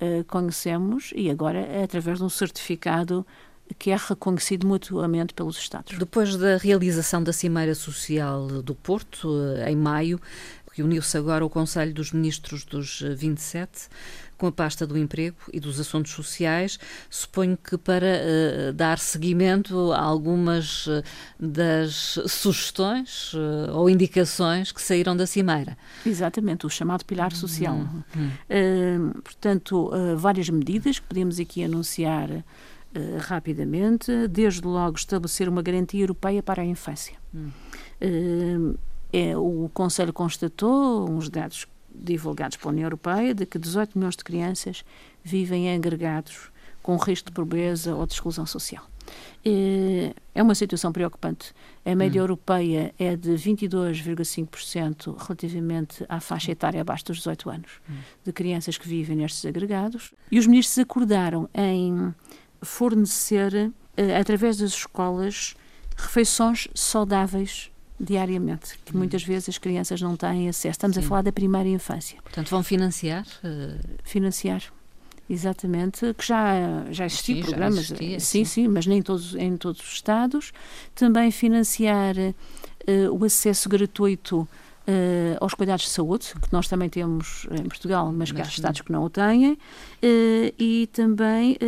uh, 0.00 0.24
conhecemos, 0.24 1.12
e 1.14 1.30
agora 1.30 1.58
é 1.58 1.82
através 1.82 2.18
de 2.18 2.24
um 2.24 2.28
certificado 2.28 3.26
que 3.78 3.90
é 3.90 3.96
reconhecido 3.96 4.66
mutuamente 4.66 5.34
pelos 5.34 5.58
Estados. 5.58 5.98
Depois 5.98 6.36
da 6.36 6.56
realização 6.56 7.22
da 7.22 7.32
Cimeira 7.32 7.74
Social 7.74 8.46
do 8.62 8.74
Porto, 8.74 9.28
em 9.66 9.76
maio, 9.76 10.18
reuniu-se 10.78 11.16
agora 11.16 11.44
o 11.44 11.50
Conselho 11.50 11.92
dos 11.92 12.12
Ministros 12.12 12.64
dos 12.64 13.00
27 13.00 13.88
com 14.38 14.46
a 14.46 14.52
pasta 14.52 14.86
do 14.86 14.96
emprego 14.96 15.36
e 15.52 15.58
dos 15.58 15.80
assuntos 15.80 16.12
sociais, 16.12 16.78
suponho 17.10 17.56
que 17.56 17.76
para 17.76 18.06
uh, 18.06 18.72
dar 18.72 18.98
seguimento 18.98 19.92
a 19.92 20.00
algumas 20.00 20.86
uh, 20.86 21.02
das 21.38 22.18
sugestões 22.28 23.34
uh, 23.34 23.72
ou 23.74 23.90
indicações 23.90 24.70
que 24.70 24.80
saíram 24.80 25.16
da 25.16 25.26
Cimeira. 25.26 25.76
Exatamente, 26.06 26.64
o 26.64 26.70
chamado 26.70 27.04
pilar 27.04 27.32
social. 27.32 27.74
Hum, 27.74 28.02
hum. 28.16 29.10
portanto, 29.24 29.90
várias 30.16 30.48
medidas 30.48 31.00
que 31.00 31.06
podemos 31.06 31.40
aqui 31.40 31.64
anunciar 31.64 32.44
Uh, 32.96 33.18
rapidamente, 33.20 34.26
desde 34.28 34.66
logo 34.66 34.96
estabelecer 34.96 35.46
uma 35.46 35.60
garantia 35.60 36.00
europeia 36.00 36.42
para 36.42 36.62
a 36.62 36.64
infância. 36.64 37.16
Hum. 37.34 38.74
É, 39.12 39.36
o 39.36 39.70
Conselho 39.72 40.12
constatou 40.12 41.08
uns 41.10 41.28
dados 41.28 41.66
divulgados 41.94 42.56
pela 42.56 42.72
União 42.72 42.86
Europeia 42.86 43.34
de 43.34 43.46
que 43.46 43.58
18 43.58 43.98
milhões 43.98 44.16
de 44.16 44.24
crianças 44.24 44.84
vivem 45.24 45.74
agregados 45.74 46.50
com 46.82 46.96
risco 46.96 47.28
de 47.28 47.34
pobreza 47.34 47.94
ou 47.94 48.06
de 48.06 48.14
exclusão 48.14 48.46
social. 48.46 48.84
É 50.34 50.42
uma 50.42 50.54
situação 50.54 50.92
preocupante. 50.92 51.54
A 51.84 51.94
média 51.94 52.20
hum. 52.20 52.24
europeia 52.24 52.94
é 52.98 53.16
de 53.16 53.30
22,5% 53.30 55.16
relativamente 55.16 56.04
à 56.08 56.20
faixa 56.20 56.52
etária 56.52 56.80
abaixo 56.80 57.06
dos 57.06 57.18
18 57.18 57.50
anos 57.50 57.70
hum. 57.88 57.94
de 58.24 58.32
crianças 58.32 58.76
que 58.76 58.86
vivem 58.86 59.16
nestes 59.16 59.44
agregados. 59.46 60.12
E 60.30 60.38
os 60.38 60.46
ministros 60.46 60.78
acordaram 60.78 61.48
em 61.54 62.14
fornecer, 62.60 63.72
eh, 63.96 64.18
através 64.18 64.58
das 64.58 64.70
escolas, 64.70 65.54
refeições 65.96 66.68
saudáveis 66.74 67.70
diariamente, 68.00 68.78
que 68.84 68.94
hum. 68.94 68.98
muitas 68.98 69.22
vezes 69.22 69.48
as 69.48 69.58
crianças 69.58 70.00
não 70.00 70.16
têm 70.16 70.48
acesso. 70.48 70.68
Estamos 70.68 70.96
Sim. 70.96 71.02
a 71.02 71.04
falar 71.04 71.22
da 71.22 71.32
primeira 71.32 71.68
infância. 71.68 72.20
Portanto, 72.22 72.48
vão 72.48 72.62
financiar? 72.62 73.26
Uh... 73.44 73.78
Financiar. 74.04 74.62
Exatamente, 75.30 76.14
que 76.14 76.26
já, 76.26 76.86
já 76.90 77.04
existiam 77.04 77.36
sim, 77.36 77.44
programas, 77.44 77.86
já 77.86 77.94
existia, 77.94 78.20
sim, 78.20 78.44
sim, 78.44 78.62
sim, 78.62 78.68
mas 78.68 78.86
nem 78.86 79.02
todos, 79.02 79.34
em 79.34 79.58
todos 79.58 79.82
os 79.82 79.92
estados. 79.92 80.52
Também 80.94 81.30
financiar 81.30 82.16
uh, 82.16 82.32
o 83.14 83.22
acesso 83.26 83.68
gratuito 83.68 84.38
uh, 84.38 84.48
aos 85.38 85.52
cuidados 85.52 85.84
de 85.84 85.90
saúde, 85.90 86.32
que 86.40 86.50
nós 86.50 86.66
também 86.66 86.88
temos 86.88 87.46
em 87.50 87.68
Portugal, 87.68 88.10
mas, 88.10 88.32
que 88.32 88.40
há 88.40 88.44
estados 88.44 88.80
que 88.80 88.90
não 88.90 89.04
o 89.04 89.10
têm, 89.10 89.52
uh, 89.52 89.58
e 90.58 90.88
também 90.94 91.58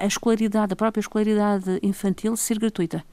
a 0.00 0.06
escolaridade, 0.06 0.72
a 0.72 0.76
própria 0.76 1.00
escolaridade 1.00 1.78
infantil 1.82 2.34
ser 2.38 2.58
gratuita. 2.58 3.04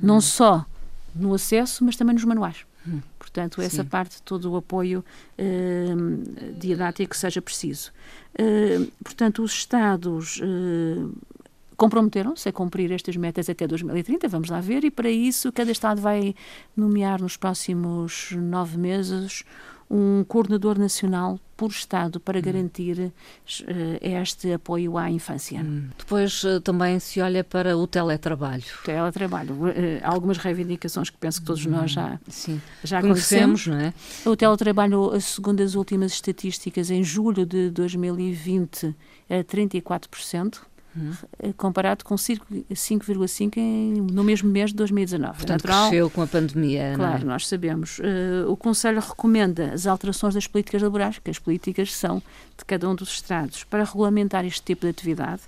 Hum. 0.00 0.06
Não 0.06 0.20
só 0.20 0.64
no 1.14 1.34
acesso, 1.34 1.84
mas 1.84 1.96
também 1.96 2.14
nos 2.14 2.24
manuais. 2.24 2.64
Hum. 2.86 3.00
Portanto, 3.18 3.60
essa 3.60 3.82
Sim. 3.82 3.88
parte, 3.88 4.22
todo 4.22 4.50
o 4.52 4.56
apoio 4.56 5.04
uh, 5.38 6.52
didático 6.58 7.10
que 7.10 7.16
seja 7.16 7.40
preciso. 7.40 7.92
Uh, 8.34 8.90
portanto, 9.04 9.42
os 9.42 9.52
Estados 9.52 10.38
uh, 10.38 11.12
comprometeram-se 11.76 12.48
a 12.48 12.52
cumprir 12.52 12.90
estas 12.92 13.16
metas 13.16 13.48
até 13.48 13.66
2030, 13.66 14.28
vamos 14.28 14.48
lá 14.48 14.60
ver, 14.60 14.84
e 14.84 14.90
para 14.90 15.10
isso 15.10 15.50
cada 15.52 15.70
Estado 15.70 16.00
vai 16.00 16.34
nomear 16.76 17.20
nos 17.20 17.36
próximos 17.36 18.30
nove 18.32 18.78
meses 18.78 19.44
um 19.92 20.24
coordenador 20.24 20.78
nacional 20.78 21.38
por 21.54 21.70
Estado 21.70 22.18
para 22.18 22.38
hum. 22.38 22.42
garantir 22.42 22.98
uh, 22.98 23.12
este 24.00 24.54
apoio 24.54 24.96
à 24.96 25.10
infância. 25.10 25.60
Hum. 25.60 25.90
Depois 25.98 26.42
uh, 26.44 26.60
também 26.62 26.98
se 26.98 27.20
olha 27.20 27.44
para 27.44 27.76
o 27.76 27.86
teletrabalho. 27.86 28.64
Teletrabalho. 28.84 29.52
Uh, 29.52 29.70
algumas 30.02 30.38
reivindicações 30.38 31.10
que 31.10 31.18
penso 31.18 31.40
que 31.40 31.46
todos 31.46 31.66
nós 31.66 31.90
já, 31.90 32.18
Sim. 32.26 32.58
já 32.82 33.02
conhecemos. 33.02 33.66
Não 33.66 33.76
é? 33.76 33.92
O 34.24 34.34
teletrabalho, 34.34 35.20
segundo 35.20 35.62
as 35.62 35.74
últimas 35.74 36.12
estatísticas, 36.12 36.90
em 36.90 37.04
julho 37.04 37.44
de 37.44 37.70
2020, 37.70 38.96
é 39.28 39.42
34%. 39.42 40.71
Uhum. 40.94 41.52
comparado 41.56 42.04
com 42.04 42.16
5,5% 42.16 43.56
no 44.12 44.22
mesmo 44.22 44.50
mês 44.50 44.70
de 44.70 44.76
2019. 44.76 45.32
Portanto, 45.38 45.50
Natural, 45.50 45.88
cresceu 45.88 46.10
com 46.10 46.20
a 46.20 46.26
pandemia. 46.26 46.92
Claro, 46.96 47.22
é? 47.22 47.24
nós 47.24 47.48
sabemos. 47.48 47.98
Uh, 47.98 48.50
o 48.50 48.56
Conselho 48.58 49.00
recomenda 49.00 49.72
as 49.72 49.86
alterações 49.86 50.34
das 50.34 50.46
políticas 50.46 50.82
laborais, 50.82 51.18
que 51.18 51.30
as 51.30 51.38
políticas 51.38 51.94
são 51.94 52.22
de 52.58 52.64
cada 52.66 52.86
um 52.88 52.94
dos 52.94 53.08
Estados, 53.08 53.64
para 53.64 53.84
regulamentar 53.84 54.44
este 54.44 54.62
tipo 54.62 54.82
de 54.82 54.90
atividade, 54.90 55.42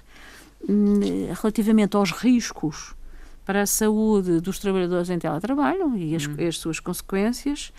um, 0.67 1.01
relativamente 1.35 1.95
aos 1.95 2.11
riscos 2.11 2.95
para 3.45 3.63
a 3.63 3.67
saúde 3.67 4.41
dos 4.41 4.59
trabalhadores 4.59 5.11
em 5.11 5.19
teletrabalho 5.19 5.97
e 5.97 6.17
as, 6.17 6.27
uhum. 6.27 6.49
as 6.49 6.57
suas 6.57 6.81
consequências, 6.81 7.73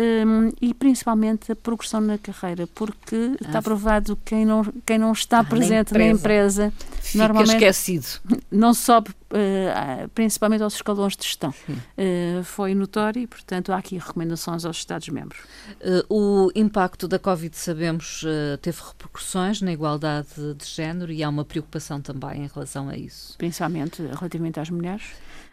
um, 0.00 0.50
e 0.60 0.72
principalmente 0.72 1.52
a 1.52 1.56
progressão 1.56 2.00
na 2.00 2.16
carreira, 2.16 2.66
porque 2.68 3.32
ah, 3.32 3.46
está 3.46 3.60
provado 3.60 4.16
que 4.16 4.34
quem 4.34 4.46
não, 4.46 4.64
quem 4.86 4.98
não 4.98 5.12
está 5.12 5.40
ah, 5.40 5.44
presente 5.44 5.92
na 5.92 6.06
empresa, 6.06 6.62
na 6.62 6.68
empresa 6.68 7.18
normalmente 7.18 7.56
esquecido. 7.56 8.06
não 8.50 8.72
sobe, 8.72 9.10
uh, 9.10 10.08
principalmente 10.14 10.62
aos 10.62 10.74
escalões 10.74 11.16
de 11.16 11.24
gestão. 11.24 11.52
Uh, 11.68 12.42
foi 12.44 12.74
notório 12.74 13.20
e, 13.20 13.26
portanto, 13.26 13.72
há 13.72 13.76
aqui 13.76 13.98
recomendações 13.98 14.64
aos 14.64 14.78
Estados-membros. 14.78 15.40
Uh, 15.80 16.46
o 16.46 16.50
impacto 16.54 17.06
da 17.06 17.18
Covid, 17.18 17.54
sabemos, 17.56 18.24
teve 18.62 18.78
repercussões 18.80 19.60
na 19.60 19.72
igualdade 19.72 20.54
de 20.56 20.64
género 20.64 21.12
e 21.12 21.22
há 21.22 21.28
uma 21.28 21.44
preocupação 21.44 22.00
também 22.00 22.44
em 22.44 22.50
relação 22.52 22.88
a 22.88 22.96
isso. 22.96 23.36
Principalmente 23.36 24.02
relativamente 24.02 24.58
às 24.58 24.70
mulheres 24.70 25.02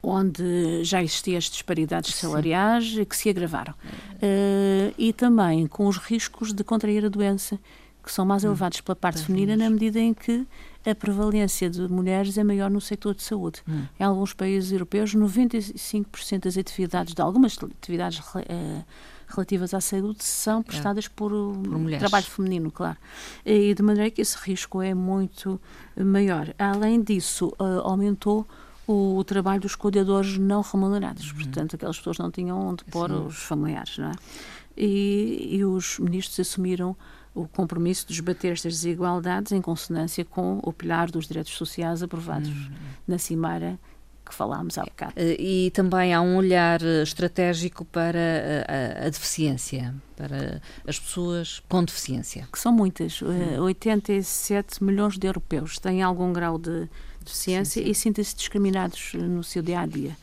onde 0.08 0.84
já 0.84 1.04
existiam 1.04 1.38
as 1.38 1.46
disparidades 1.46 2.16
salariais 2.16 2.94
Sim. 2.94 3.04
que 3.04 3.18
se 3.18 3.30
agravaram. 3.30 3.74
Uh, 3.74 4.94
e 4.98 5.12
também 5.12 5.68
com 5.68 5.86
os 5.86 5.98
riscos 5.98 6.54
de 6.54 6.64
contrair 6.64 7.06
a 7.06 7.10
doença, 7.10 7.60
que 8.02 8.12
são 8.12 8.26
mais 8.26 8.44
hum. 8.44 8.48
elevados 8.48 8.80
pela 8.80 8.96
parte 8.96 9.22
feminina, 9.22 9.58
na 9.58 9.70
medida 9.70 10.00
em 10.00 10.14
que 10.14 10.48
a 10.86 10.96
prevalência 10.96 11.70
de 11.70 11.82
mulheres 11.90 12.38
é 12.38 12.44
maior 12.44 12.70
no 12.70 12.80
setor 12.80 13.14
de 13.14 13.22
saúde. 13.22 13.62
Hum. 13.68 13.84
Em 14.00 14.04
alguns 14.04 14.34
países 14.34 14.72
europeus, 14.72 15.14
95% 15.14 16.40
das 16.40 16.58
atividades, 16.58 17.14
de 17.14 17.22
algumas 17.22 17.58
atividades 17.62 18.20
uh, 18.20 18.86
relativas 19.28 19.74
à 19.74 19.82
saúde, 19.82 20.24
são 20.24 20.64
prestadas 20.64 21.06
é. 21.06 21.10
por, 21.14 21.32
por 21.32 22.00
trabalho 22.00 22.26
feminino, 22.26 22.72
claro. 22.72 22.98
E 23.46 23.74
de 23.74 23.84
maneira 23.84 24.10
que 24.10 24.22
esse 24.22 24.38
risco 24.38 24.82
é 24.82 24.94
muito 24.94 25.60
maior. 26.00 26.54
Além 26.58 27.02
disso, 27.02 27.54
uh, 27.60 27.82
aumentou 27.84 28.48
o, 28.88 29.18
o 29.18 29.24
trabalho 29.24 29.62
dos 29.62 29.76
cuidadores 29.76 30.38
não 30.38 30.62
remunerados. 30.62 31.30
Uhum. 31.32 31.38
Portanto, 31.38 31.76
aquelas 31.76 31.98
pessoas 31.98 32.18
não 32.18 32.32
tinham 32.32 32.60
onde 32.60 32.84
pôr 32.86 33.10
Sim. 33.10 33.26
os 33.26 33.36
familiares, 33.44 33.98
não 33.98 34.10
é? 34.10 34.14
E, 34.76 35.58
e 35.58 35.66
os 35.66 36.00
ministros 36.00 36.40
assumiram 36.40 36.96
o 37.36 37.48
compromisso 37.48 38.08
de 38.08 38.14
esbater 38.14 38.54
estas 38.54 38.74
desigualdades 38.74 39.52
em 39.52 39.62
consonância 39.62 40.24
com 40.24 40.60
o 40.64 40.74
pilar 40.74 41.12
dos 41.12 41.28
direitos 41.28 41.54
sociais 41.54 42.02
aprovados 42.02 42.50
uhum. 42.50 42.72
na 43.08 43.18
Cimeira 43.18 43.78
que 44.28 44.34
falámos 44.34 44.78
há 44.78 44.84
bocado. 44.84 45.14
Eh, 45.16 45.38
e 45.40 45.72
também 45.72 46.14
há 46.14 46.22
um 46.22 46.36
olhar 46.36 46.82
eh, 46.82 47.02
estratégico 47.02 47.86
para 47.86 48.20
a, 48.68 49.04
a, 49.04 49.08
a 49.08 49.10
deficiência, 49.10 49.96
para 50.16 50.62
as 50.86 51.00
pessoas 51.00 51.64
com 51.70 51.84
deficiência. 51.84 52.48
Que 52.52 52.60
são 52.60 52.72
muitas. 52.72 53.22
Uhum. 53.22 53.64
87 53.64 54.84
milhões 54.84 55.18
de 55.18 55.28
europeus 55.28 55.80
têm 55.80 56.04
algum 56.04 56.34
grau 56.34 56.58
de 56.58 56.90
deficiência 57.28 57.82
sim, 57.82 57.86
sim. 57.86 57.92
e 57.92 57.96
sentem-se 57.96 58.36
discriminados 58.36 59.12
eh, 59.14 59.18
no 59.18 59.44
seu 59.44 59.62
dia 59.62 59.82
a 59.82 59.86
dia. 59.86 60.18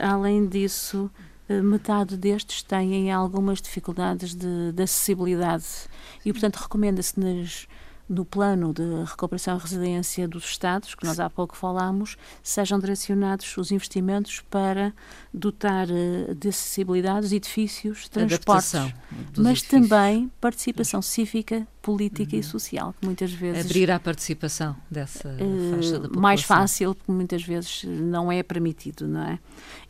Além 0.00 0.46
disso, 0.46 1.10
uh, 1.48 1.62
metade 1.62 2.14
destes 2.16 2.62
têm 2.62 3.10
algumas 3.10 3.60
dificuldades 3.62 4.34
de, 4.34 4.72
de 4.72 4.82
acessibilidade 4.82 5.64
e, 6.24 6.32
portanto, 6.32 6.56
recomenda-se 6.56 7.18
no 8.08 8.24
plano 8.24 8.74
de 8.74 8.82
recuperação 9.06 9.56
e 9.56 9.60
resiliência 9.60 10.28
dos 10.28 10.44
Estados, 10.44 10.94
que 10.94 11.06
nós 11.06 11.18
há 11.18 11.30
pouco 11.30 11.56
falámos, 11.56 12.16
sejam 12.42 12.78
direcionados 12.78 13.56
os 13.56 13.70
investimentos 13.70 14.40
para 14.50 14.92
dotar 15.32 15.86
de 15.86 16.48
acessibilidade 16.48 17.26
os 17.26 17.32
edifícios, 17.32 18.08
transportes, 18.08 18.72
mas 19.36 19.60
edifícios. 19.62 19.62
também 19.62 20.30
participação 20.40 21.00
cívica 21.00 21.66
política 21.82 22.34
uhum. 22.34 22.40
e 22.40 22.42
social, 22.42 22.94
que 22.98 23.04
muitas 23.04 23.32
vezes... 23.32 23.66
Abrir 23.66 23.90
a 23.90 23.98
participação 23.98 24.76
dessa 24.90 25.28
uh, 25.28 25.70
faixa 25.74 25.92
da 25.92 26.00
população. 26.00 26.22
Mais 26.22 26.42
fácil, 26.42 26.94
porque 26.94 27.10
muitas 27.12 27.42
vezes 27.42 27.84
não 27.84 28.30
é 28.30 28.42
permitido, 28.42 29.08
não 29.08 29.22
é? 29.22 29.38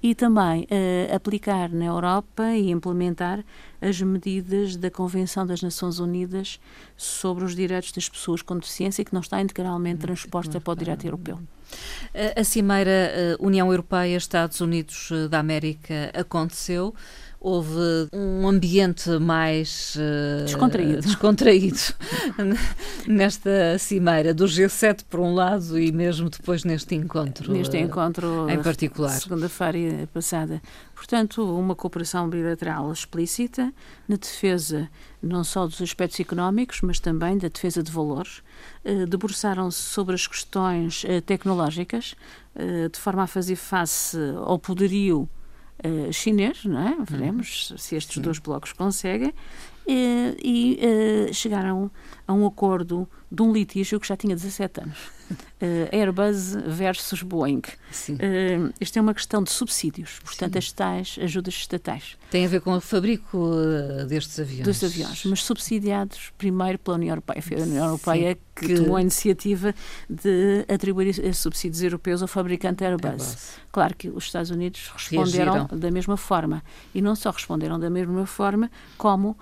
E 0.03 0.15
também 0.15 0.63
uh, 0.63 1.15
aplicar 1.15 1.69
na 1.69 1.85
Europa 1.85 2.51
e 2.53 2.71
implementar 2.71 3.45
as 3.81 4.01
medidas 4.01 4.77
da 4.77 4.91
Convenção 4.91 5.47
das 5.47 5.61
Nações 5.61 5.99
Unidas 5.99 6.59
sobre 6.97 7.45
os 7.45 7.55
direitos 7.55 7.93
das 7.93 8.09
pessoas 8.09 8.41
com 8.41 8.57
deficiência, 8.57 9.05
que 9.05 9.13
não 9.13 9.21
está 9.21 9.41
integralmente 9.41 10.01
transposta 10.01 10.61
para 10.61 10.73
o 10.73 10.77
direito 10.77 11.05
europeu. 11.05 11.39
A 12.37 12.45
Cimeira 12.45 13.37
União 13.41 13.71
Europeia-Estados 13.71 14.61
Unidos 14.61 15.11
da 15.31 15.39
América 15.41 16.13
aconteceu 16.15 16.95
houve 17.43 18.09
um 18.13 18.47
ambiente 18.47 19.11
mais 19.19 19.97
uh, 19.97 20.45
descontraído, 20.45 21.03
descontraído 21.03 21.79
nesta 23.07 23.77
cimeira 23.81 24.33
do 24.33 24.45
G7 24.45 25.01
por 25.11 25.19
um 25.19 25.35
lado 25.35 25.77
e 25.79 25.91
mesmo 25.91 26.31
depois 26.31 26.63
neste 26.63 26.95
encontro 26.95 27.53
neste 27.53 27.77
encontro 27.77 28.49
em 28.49 28.63
particular. 28.63 29.11
segunda-feira 29.11 30.09
passada. 30.15 30.63
Portanto 30.95 31.43
uma 31.43 31.75
cooperação 31.75 32.31
bilateral 32.31 32.93
explícita 32.93 33.73
na 34.07 34.15
defesa 34.15 34.89
não 35.21 35.43
só 35.43 35.67
dos 35.67 35.83
aspectos 35.83 36.21
económicos 36.21 36.81
mas 36.81 37.01
também 37.01 37.37
da 37.37 37.49
defesa 37.49 37.83
de 37.83 37.91
valores 37.91 38.41
uh, 38.85 39.05
debruçaram-se 39.07 39.81
sobre 39.81 40.15
as 40.15 40.29
questões 40.29 41.03
uh, 41.03 41.21
tecnológicas 41.21 42.15
de 42.93 42.99
forma 43.01 43.23
a 43.23 43.27
fazer 43.27 43.57
face 43.57 44.19
ao 44.45 44.59
poderio 44.59 45.27
uh, 45.85 46.13
chinês, 46.13 46.65
não 46.65 46.81
é? 46.81 46.97
Veremos 47.05 47.71
uhum. 47.71 47.79
se 47.79 47.97
estes 47.97 48.17
Sim. 48.17 48.23
dois 48.23 48.39
blocos 48.39 48.73
conseguem. 48.73 49.33
E, 49.87 50.37
e 50.43 50.81
uh, 51.31 51.35
chegaram 51.35 51.91
a 52.27 52.33
um 52.33 52.47
acordo 52.47 53.09
de 53.31 53.43
um 53.43 53.53
litígio 53.53 53.99
que 53.99 54.07
já 54.07 54.17
tinha 54.17 54.35
17 54.35 54.81
anos. 54.81 54.99
Uh, 55.63 55.87
Airbus 55.95 56.57
versus 56.67 57.23
Boeing. 57.23 57.63
Uh, 58.09 58.75
isto 58.81 58.99
é 58.99 59.01
uma 59.01 59.15
questão 59.15 59.45
de 59.45 59.53
subsídios, 59.53 60.19
portanto, 60.25 60.55
Sim. 60.55 60.59
as 60.59 60.73
tais 60.73 61.19
ajudas 61.23 61.55
estatais. 61.55 62.17
Tem 62.33 62.45
a 62.45 62.49
ver 62.49 62.61
com 62.63 62.73
o 62.73 62.81
fabrico 62.81 63.39
uh, 63.39 64.05
destes 64.05 64.41
aviões. 64.41 64.65
Dos 64.65 64.83
aviões, 64.83 65.25
mas 65.25 65.45
subsidiados 65.45 66.33
primeiro 66.37 66.81
pela 66.81 66.97
União 66.97 67.13
Europeia. 67.13 67.41
Foi 67.41 67.61
a 67.61 67.63
União 67.63 67.85
Europeia 67.85 68.33
Sim, 68.33 68.41
que, 68.57 68.67
que, 68.67 68.75
tomou 68.75 68.97
a 68.97 69.01
iniciativa 69.03 69.73
de 70.11 70.67
atribuir 70.69 71.15
subsídios 71.33 71.81
europeus 71.81 72.23
ao 72.23 72.29
fabricante 72.29 72.83
Airbus. 72.83 73.11
Airbus. 73.11 73.49
Claro 73.71 73.95
que 73.97 74.09
os 74.09 74.25
Estados 74.25 74.51
Unidos 74.51 74.91
responderam 74.93 75.53
Reagiram. 75.53 75.79
da 75.79 75.91
mesma 75.93 76.17
forma. 76.17 76.61
E 76.93 77.01
não 77.01 77.15
só 77.15 77.31
responderam 77.31 77.79
da 77.79 77.89
mesma 77.89 78.27
forma, 78.27 78.71
como 78.99 79.37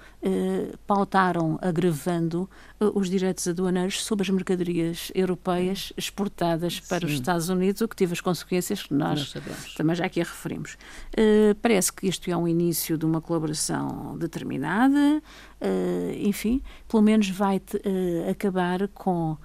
pautaram, 0.87 1.59
agravando 1.61 2.49
os 2.79 3.11
direitos 3.11 3.49
aduaneiros 3.49 4.05
sobre 4.05 4.23
as 4.23 4.31
mercadorias 4.31 5.11
europeias 5.15 5.93
exportadas 6.11 6.81
para 6.81 7.01
Sim. 7.01 7.07
os 7.07 7.13
Estados 7.13 7.49
Unidos, 7.49 7.81
o 7.81 7.89
que 7.89 7.97
teve 7.97 8.13
as 8.13 8.21
consequências 8.21 8.83
que 8.83 8.93
nós, 8.93 9.35
nós 9.35 9.75
também 9.75 9.95
já 9.95 10.05
aqui 10.05 10.21
a 10.21 10.25
referimos. 10.25 10.77
Uh, 11.13 11.55
parece 11.63 11.93
que 11.93 12.07
isto 12.07 12.31
é 12.31 12.37
um 12.37 12.47
início 12.47 12.99
de 12.99 13.07
uma 13.07 13.21
colaboração 13.21 14.19
determinada, 14.19 15.23
uh, 15.61 16.13
enfim, 16.19 16.61
pelo 16.89 17.03
menos 17.03 17.31
vai 17.31 17.57
uh, 17.59 18.31
acabar 18.31 18.89
com 18.89 19.39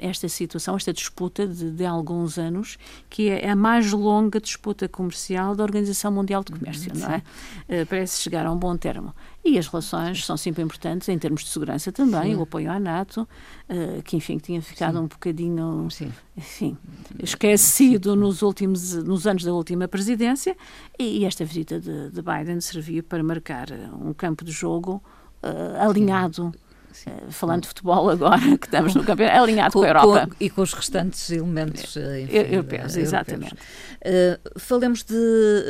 esta 0.00 0.28
situação, 0.28 0.74
esta 0.74 0.92
disputa 0.92 1.46
de, 1.46 1.70
de, 1.70 1.86
alguns 1.86 2.36
anos, 2.36 2.76
que 3.08 3.28
é 3.28 3.50
a 3.50 3.54
mais 3.54 3.92
longa 3.92 4.40
disputa 4.40 4.88
comercial 4.88 5.54
da 5.54 5.62
Organização 5.62 6.10
Mundial 6.10 6.42
de 6.42 6.50
Comércio, 6.50 6.92
uhum, 6.92 6.98
não 6.98 7.12
é? 7.12 7.84
Parece 7.84 8.20
chegar 8.20 8.44
a 8.44 8.50
um 8.50 8.56
bom 8.56 8.76
termo. 8.76 9.14
E 9.42 9.58
as 9.58 9.66
relações 9.66 10.24
são 10.24 10.36
sempre 10.36 10.62
importantes 10.62 11.08
em 11.08 11.18
termos 11.18 11.42
de 11.42 11.48
segurança 11.48 11.90
também, 11.90 12.32
Sim. 12.32 12.36
o 12.36 12.42
apoio 12.42 12.70
à 12.70 12.78
NATO, 12.78 13.26
uh, 13.68 14.02
que 14.02 14.16
enfim 14.16 14.36
tinha 14.36 14.60
ficado 14.60 14.98
Sim. 14.98 15.04
um 15.04 15.06
bocadinho. 15.06 15.88
Enfim, 16.36 16.76
esquecido 17.22 18.14
nos 18.14 18.42
últimos 18.42 18.94
nos 19.02 19.26
anos 19.26 19.42
da 19.42 19.52
última 19.52 19.88
presidência, 19.88 20.54
e, 20.98 21.20
e 21.20 21.24
esta 21.24 21.44
visita 21.44 21.80
de, 21.80 22.10
de, 22.10 22.22
Biden 22.22 22.60
serviu 22.60 23.02
para 23.02 23.22
marcar 23.22 23.68
um 24.00 24.12
campo 24.12 24.44
de 24.44 24.52
jogo 24.52 25.02
uh, 25.42 25.88
alinhado 25.88 26.52
Sim. 26.52 26.69
Eh, 27.06 27.30
falando 27.30 27.62
de 27.62 27.68
futebol 27.68 28.10
agora, 28.10 28.40
que 28.58 28.66
estamos 28.66 28.94
no 28.94 29.04
campeonato, 29.04 29.36
é 29.36 29.40
alinhado 29.40 29.72
com, 29.72 29.80
com 29.80 29.84
a 29.84 29.88
Europa. 29.88 30.26
Com, 30.26 30.34
e 30.40 30.50
com 30.50 30.62
os 30.62 30.72
restantes 30.72 31.30
elementos 31.30 31.96
eh, 31.96 32.22
enfim, 32.22 32.36
europeus, 32.36 32.96
exatamente. 32.96 33.54
Uh, 33.54 34.58
falemos 34.58 35.02
de 35.02 35.14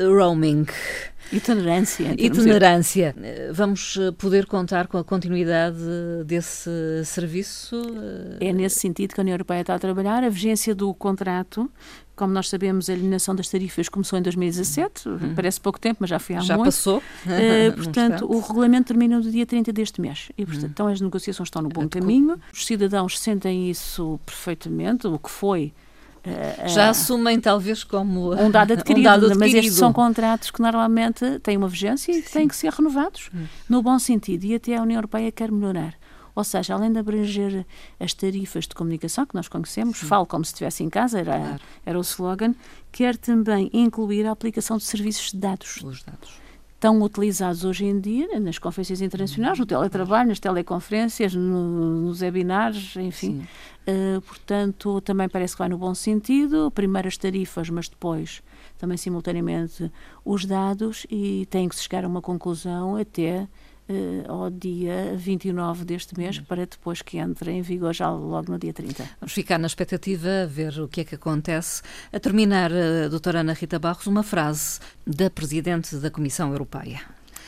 roaming. 0.07 0.67
Itinerância. 1.33 2.15
Itinerância. 2.19 3.15
Vamos 3.53 3.97
poder 4.19 4.47
contar 4.47 4.89
com 4.89 4.99
a 4.99 5.05
continuidade 5.05 5.79
desse 6.25 7.05
serviço? 7.05 7.81
É 8.41 8.53
nesse 8.53 8.81
sentido 8.81 9.15
que 9.15 9.21
a 9.21 9.23
União 9.23 9.35
Europeia 9.35 9.61
está 9.61 9.75
a 9.75 9.79
trabalhar. 9.79 10.25
A 10.25 10.29
vigência 10.29 10.75
do 10.75 10.93
contrato 10.93 11.71
como 12.21 12.35
nós 12.35 12.51
sabemos, 12.51 12.91
a 12.91 12.93
eliminação 12.93 13.35
das 13.35 13.49
tarifas 13.49 13.89
começou 13.89 14.19
em 14.19 14.23
2017, 14.23 15.09
uhum. 15.09 15.35
parece 15.35 15.59
pouco 15.59 15.81
tempo, 15.81 15.97
mas 16.01 16.11
já 16.11 16.19
foi 16.19 16.37
há 16.37 16.41
já 16.41 16.55
muito. 16.55 16.67
passou. 16.67 17.03
Uh, 17.31 17.73
portanto, 17.75 18.27
o 18.31 18.41
regulamento 18.41 18.89
termina 18.89 19.19
no 19.19 19.31
dia 19.31 19.47
30 19.47 19.73
deste 19.73 20.01
mês. 20.01 20.31
E, 20.37 20.45
portanto, 20.45 20.65
uhum. 20.65 20.71
então 20.71 20.87
as 20.89 21.01
negociações 21.01 21.47
estão 21.47 21.63
no 21.63 21.69
bom 21.69 21.89
caminho. 21.89 22.39
Os 22.53 22.67
cidadãos 22.67 23.19
sentem 23.19 23.71
isso 23.71 24.21
perfeitamente, 24.27 25.07
o 25.07 25.19
que 25.19 25.31
foi 25.31 25.73
Uh, 26.21 26.69
já 26.69 26.91
assumem 26.91 27.41
talvez 27.41 27.83
como 27.83 28.35
um 28.35 28.51
dado 28.53 28.75
adquirido, 28.75 29.01
um 29.01 29.05
dado 29.05 29.27
adquirido. 29.27 29.39
mas 29.39 29.55
estes 29.55 29.75
são 29.79 29.91
contratos 29.91 30.51
que 30.51 30.61
normalmente 30.61 31.39
têm 31.39 31.57
uma 31.57 31.67
vigência 31.69 32.13
e 32.13 32.21
que 32.21 32.31
têm 32.31 32.47
que 32.47 32.55
ser 32.55 32.71
renovados 32.71 33.31
hum. 33.35 33.47
no 33.67 33.83
bom 33.83 33.99
sentido 33.99 34.45
e 34.45 34.55
até 34.55 34.77
a 34.77 34.83
União 34.83 34.99
Europeia 34.99 35.33
quer 35.33 35.51
melhorar. 35.51 35.95
Ou 36.35 36.45
seja, 36.45 36.75
além 36.75 36.93
de 36.93 36.99
abranger 36.99 37.67
as 37.99 38.15
tarifas 38.15 38.67
de 38.67 38.75
comunicação 38.75 39.27
que 39.27 39.35
nós 39.35 39.49
conhecemos, 39.49 39.99
Sim. 39.99 40.07
falo 40.07 40.27
como 40.27 40.45
se 40.45 40.53
estivesse 40.53 40.83
em 40.83 40.91
casa, 40.91 41.21
era, 41.21 41.39
claro. 41.39 41.61
era 41.85 41.99
o 41.99 42.03
slogan, 42.03 42.55
quer 42.93 43.17
também 43.17 43.71
incluir 43.73 44.27
a 44.27 44.33
aplicação 44.33 44.77
de 44.77 44.85
serviços 44.85 45.33
de 45.33 45.39
dados. 45.39 45.81
Os 45.83 46.03
dados 46.03 46.41
tão 46.81 47.03
utilizados 47.03 47.63
hoje 47.63 47.85
em 47.85 48.01
dia 48.01 48.41
nas 48.41 48.59
conferências 48.59 49.03
internacionais, 49.03 49.59
no 49.59 49.67
teletrabalho, 49.67 50.31
nas 50.31 50.41
teleconferências, 50.41 51.35
no, 51.35 52.07
nos 52.07 52.23
webinars, 52.23 52.97
enfim. 52.97 53.47
Uh, 53.87 54.21
portanto, 54.23 55.01
também 55.03 55.29
parece 55.29 55.55
que 55.55 55.59
vai 55.59 55.69
no 55.69 55.77
bom 55.77 55.95
sentido. 55.95 56.71
Primeiro 56.71 57.07
as 57.07 57.19
tarifas, 57.19 57.69
mas 57.69 57.87
depois 57.87 58.43
também 58.79 58.97
simultaneamente 58.97 59.93
os 60.25 60.47
dados 60.47 61.07
e 61.11 61.47
tem 61.51 61.69
que 61.69 61.77
se 61.77 61.83
chegar 61.83 62.03
a 62.03 62.09
uma 62.09 62.23
conclusão 62.23 62.97
até 62.97 63.47
uh, 63.91 64.33
ao 64.33 64.51
dia 64.51 65.15
29 65.17 65.85
deste 65.85 66.17
mês, 66.17 66.39
uhum. 66.39 66.45
para 66.45 66.65
depois 66.67 67.03
que 67.03 67.19
entre 67.19 67.51
em 67.51 67.63
vigor 67.63 67.93
já 67.93 68.11
logo 68.11 68.53
no 68.53 68.59
dia 68.59 68.73
30. 68.73 69.05
Vamos 69.21 69.33
ficar 69.33 69.59
na 69.59 69.67
expectativa, 69.67 70.47
ver 70.47 70.81
o 70.81 70.89
que 70.89 71.01
é 71.01 71.05
que 71.05 71.17
acontece. 71.17 71.83
A 72.13 72.21
terminar, 72.21 72.71
a 72.73 73.09
doutora 73.09 73.41
Ana 73.41 73.53
Rita 73.53 73.79
Barros, 73.79 74.07
uma 74.07 74.23
frase 74.23 74.79
da 75.07 75.29
Presidente 75.29 75.97
da 75.97 76.11
Comissão 76.11 76.53
Europeia. 76.53 77.01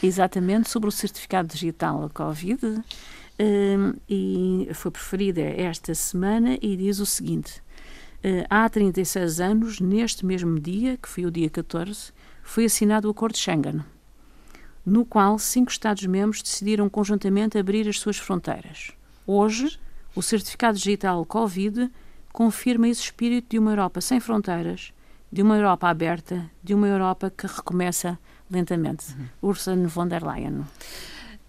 Exatamente, 0.02 0.68
sobre 0.68 0.88
o 0.88 0.92
certificado 0.92 1.48
digital 1.48 2.10
Covid, 2.12 2.64
uh, 2.66 4.00
e 4.08 4.68
foi 4.74 4.90
preferida 4.90 5.40
esta 5.40 5.94
semana 5.94 6.58
e 6.60 6.76
diz 6.76 6.98
o 6.98 7.06
seguinte. 7.06 7.62
Uh, 8.24 8.44
há 8.50 8.68
36 8.68 9.40
anos, 9.40 9.80
neste 9.80 10.26
mesmo 10.26 10.58
dia, 10.58 10.96
que 10.96 11.08
foi 11.08 11.24
o 11.24 11.30
dia 11.30 11.48
14, 11.48 12.12
foi 12.42 12.64
assinado 12.64 13.06
o 13.06 13.12
Acordo 13.12 13.34
de 13.34 13.40
Schengen 13.40 13.84
no 14.84 15.04
qual 15.04 15.38
cinco 15.38 15.70
Estados-membros 15.70 16.42
decidiram 16.42 16.88
conjuntamente 16.88 17.58
abrir 17.58 17.88
as 17.88 17.98
suas 17.98 18.16
fronteiras. 18.16 18.92
Hoje, 19.26 19.78
o 20.14 20.22
certificado 20.22 20.76
digital 20.76 21.24
Covid 21.24 21.90
confirma 22.32 22.88
esse 22.88 23.02
espírito 23.02 23.50
de 23.50 23.58
uma 23.58 23.70
Europa 23.70 24.00
sem 24.00 24.18
fronteiras, 24.18 24.92
de 25.30 25.42
uma 25.42 25.56
Europa 25.56 25.88
aberta, 25.88 26.50
de 26.62 26.74
uma 26.74 26.88
Europa 26.88 27.30
que 27.30 27.46
recomeça 27.46 28.18
lentamente. 28.50 29.12
Uhum. 29.12 29.50
Ursula 29.50 29.88
von 29.88 30.08
der 30.08 30.22
Leyen. 30.22 30.64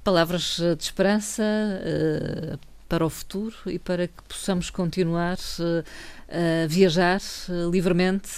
Palavras 0.03 0.57
de 0.77 0.83
esperança 0.83 1.43
uh, 1.43 2.59
para 2.93 3.03
o 3.03 3.10
futuro 3.10 3.56
e 3.65 3.79
para 3.79 4.08
que 4.08 4.21
possamos 4.29 4.69
continuar 4.69 5.36
uh, 5.38 5.84
a 6.29 6.67
viajar 6.67 7.19
uh, 7.49 7.71
livremente 7.71 8.29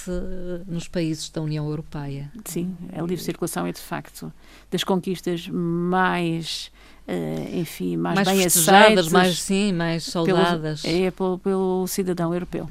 nos 0.65 0.87
países 0.87 1.29
da 1.29 1.41
União 1.41 1.67
Europeia. 1.67 2.31
Sim, 2.45 2.73
a 2.93 3.01
livre 3.01 3.21
circulação 3.21 3.67
é 3.67 3.73
de 3.73 3.81
facto 3.81 4.31
das 4.71 4.83
conquistas 4.83 5.49
mais 5.51 6.71
Uh, 7.07 7.59
enfim, 7.59 7.97
mais, 7.97 8.15
mais 8.15 8.27
bem 8.27 8.43
aceitas, 8.43 9.09
mais 9.09 9.39
sim, 9.39 9.71
mais 9.71 10.05
saudadas. 10.05 10.81
Pelo, 10.81 11.05
é 11.05 11.11
pelo, 11.11 11.37
pelo, 11.37 11.87
cidadão 11.87 12.33
europeu. 12.33 12.67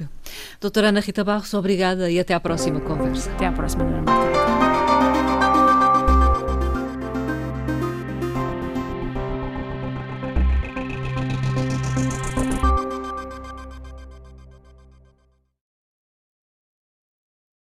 Doutora 0.59 0.89
Ana 0.89 0.99
Rita 0.99 1.23
Barros, 1.23 1.53
obrigada 1.53 2.11
e 2.11 2.19
até 2.19 2.33
à 2.33 2.39
próxima 2.41 2.81
conversa. 2.81 3.31
Até 3.31 3.47
à 3.47 3.53
próxima, 3.53 3.85
Ana 3.85 4.01
Marta. 4.01 4.74